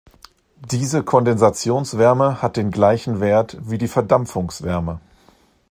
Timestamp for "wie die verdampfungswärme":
3.61-4.99